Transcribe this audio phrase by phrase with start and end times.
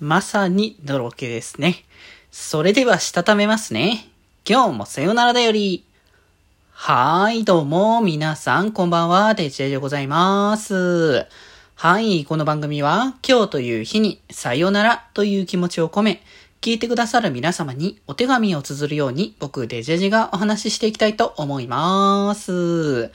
[0.00, 1.84] まさにのろけですね。
[2.30, 4.08] それではしたためますね。
[4.48, 5.84] 今日もさよならだより。
[6.70, 11.26] はーい、どうも、皆さん、こんばんは、デジェでございます。
[11.74, 16.22] はい、この番組は、今日という日に、さよならという気持ちを込め、
[16.60, 23.10] 聞いてくださる皆様にお手紙を綴るように、僕、デジェジがお話ししていきたいと思います。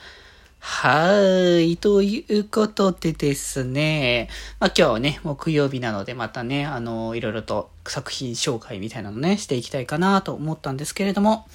[0.66, 1.76] はい。
[1.76, 4.30] ということでですね。
[4.60, 11.46] まあ今日はね、木曜日なのでまたね、あの、いろいろと作品紹介みたいなのね、していきたいかなと思ったんですけれども、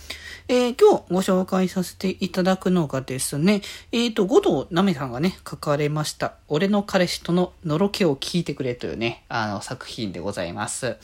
[0.48, 10.98] えー、今日ご紹介させていただくのがですね、えっ、ー、と、五道なめさんがね、書かれました、俺の彼氏とののろけを聞いてくれというね、あの、作品でございます。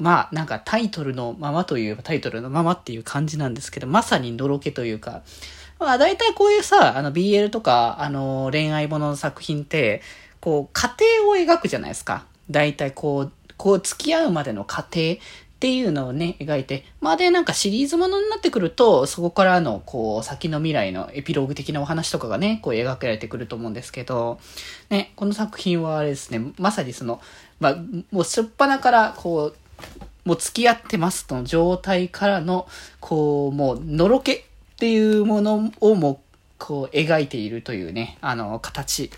[0.00, 5.22] まあ、なんかタイトルのままというタイトルのままっていう感じなんですけど、まさにのろけというか、
[5.78, 10.02] まあ、大体こういうさ、あの、BL とか、あの、恋愛ものの作品って、
[10.40, 12.26] こう、家庭を描くじゃないですか。
[12.50, 24.38] 大体こう、こう、付き合うまでの過程っていうのをね、描いて、まあで、なんかシリーズものになってくると、そこからの、こう、先の未来のエピローグ的なお話とかがね、こう描かれてくると思うんですけど、
[24.90, 27.22] ね、この作品はあれですね、まさにその、
[27.60, 27.76] まあ、
[28.10, 32.68] もうしょっぱなから、こう、もう付き合ってますとの状態からの、
[33.00, 36.20] こう、もう、のろけっていうものをも、
[36.58, 39.10] こう、描いているというね、あの、形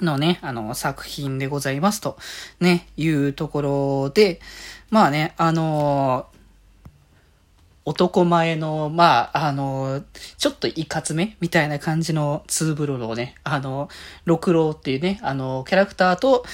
[0.00, 2.18] のね、あの、作品でございますと、
[2.60, 4.40] ね、いうところで、
[4.90, 6.26] まあね、あの
[7.84, 10.02] 男前の、まあ、あの、
[10.38, 13.88] ちょっといかつめみたいな感じのツーブロをね、あの、
[14.24, 16.44] 六郎っていうね、あの、キャラクターと、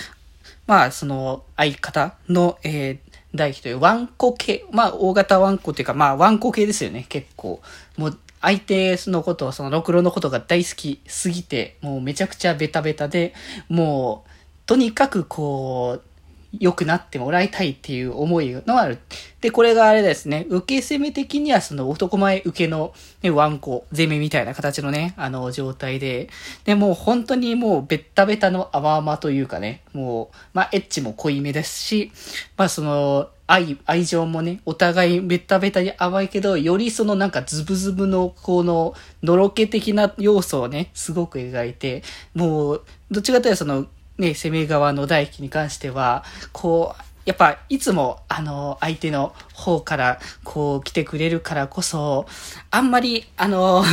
[0.68, 2.98] まあ、その、相方の、えー、
[3.34, 7.62] 大輝というワンコ系、まあ、大型ワンコっていうか、まあ、ワンコ系ですよね、結構。
[7.96, 13.32] もう、相手のこと、その、ろくろのことが大好きすぎて、もうめちゃくちゃベタベタで、
[13.70, 14.30] もう、
[14.66, 16.07] とにかくこう、
[16.52, 18.98] 良くなってもらいたいっていう思いのある。
[19.40, 26.30] で、これがあれですね、受け攻め的にはその男前受けの、ね、ワンコ、攻めみたいな形のね、あの状態で、
[26.64, 32.12] で、もう本当にもうベッタベタの甘々というかね、もう、まあエッチも濃いめですし、
[32.56, 42.02] まあその、愛、愛情もね、お互いベッタベタに甘いけど、よりそのなんかズブズブの、この、のろけ的な要素をね、すごく描いて、
[42.34, 43.86] もう、どっちかというとその、
[44.18, 52.26] ね、攻め側の大輝に関しては、こう、やっぱ、いつも、あの、相手の方から、こう、来てくれるからこそ、
[52.70, 53.84] あんまり、あの、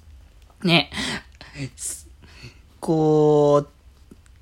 [0.62, 0.90] ね、
[2.80, 3.73] こう、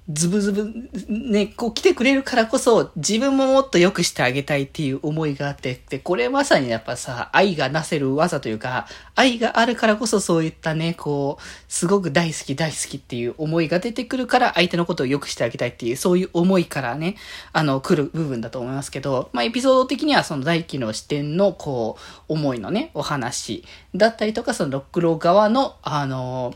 [0.08, 17.14] ズブズブ、ね、こう来てくれるからこそ、自分ももっと良くしてあげたいっていう思いがあって、で、これまさにやっぱさ、愛がなせる技というか、愛があるからこそそういったね、こう、すごく大好き大好きっていう思いが出てくるから、相手のことを良くしてあげたいっていう、そういう思いからね、
[17.52, 21.96] あの、来る部分だと思いますけど、まあ、エピソード的にはその大輝の視点の、こ
[22.28, 23.64] う、思いのね、お話
[23.94, 26.54] だったりとか、そのロックロー側の、あの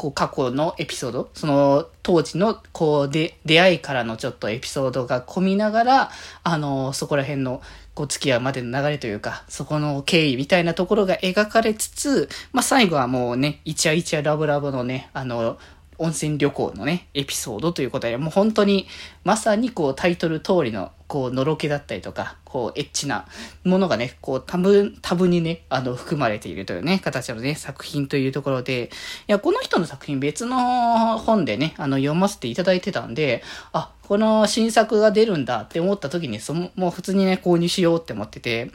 [0.00, 6.10] こう過去のエピソード、その当時のこうで出会いからのちょっとエピソードが込みながら、
[6.42, 7.60] あの、そこら辺の
[7.92, 15.58] こう付き合うまでの流れというか、そこの経緯みたいなところが描かれつつ、まあ最後はもうね、イチャイチャラブラブのね、あの、
[15.98, 18.86] 温泉旅行のね、エピソードということで、もう本当に、
[19.24, 23.26] まさにこうタイトル通りの、こう、のろけだったりとか、こう、エッチな
[23.64, 28.90] ものがね、こう、多分、多分にね、あの、含まれているというね、形のね、作品というところで、
[29.26, 38.70] いや、この人の作品別の本でね、あの、読ませていただいてたんで、あ、この新作が出るんだって思った時に、その、もう普通にね、購入しようって思ってて、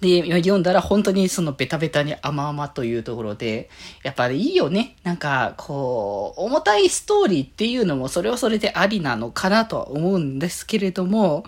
[0.00, 3.70] で、読んだら本当にそのベタベタに甘々というところで、
[4.02, 4.96] やっぱりいいよね。
[5.02, 11.44] なんか、こう、重たいストーリーっていうのもそれはそれでありなのかなとは思うんですけれども、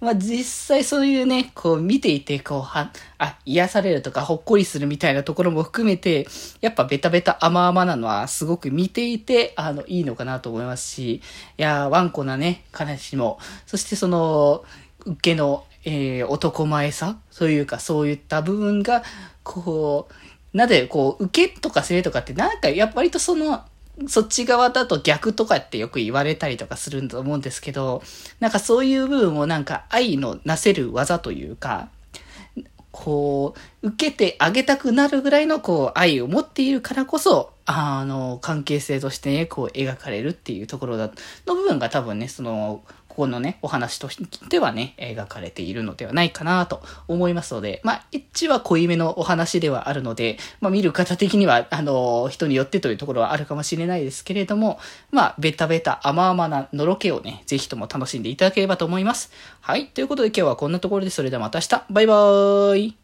[0.00, 6.26] まあ実際そういうね、こう見ていて、こう、は、あ、癒されるとかほっこりするみたいなところも含めて、
[6.60, 11.22] やっぱベタベタ甘々なのはすごく見ていて、あの、いいのかなと思いますし、い
[11.56, 14.64] や、ワンコなね、話も、そしてその、
[15.04, 19.02] 受けのえー、男前さというか、そういった部分が、
[19.42, 23.64] こう、なぜ、こう、受けとかせとかって、なんか、やっぱりとその、
[24.08, 28.02] そっち側だと逆とかってよく言われたりとかするんだと思うんですけど、
[28.40, 31.88] なんかそういう部分をなんか愛のなせる技というか、
[32.92, 41.10] こう、受けてあげたくなるぐらいのこう愛を持っているからこそ、あの、関係性としてね、こう描かれるっていうところだ、
[41.46, 54.78] の部分が多分ね、その、ここのね、お話としてはね、描かれているのではないかなと思いますので、まあ、一は濃いめのお話ではあるので、まあ、見る方的には、あの、人によってというところはあるかもしれないですけれども、
[55.10, 59.32] まあ、ベタベタ甘々なのろけをね、ぜひとも楽しんでいただければと思います。
[59.60, 59.88] はい。
[59.88, 61.84] ということで今日はこんなところで、それではまた明日。
[61.90, 62.99] バイバーイ。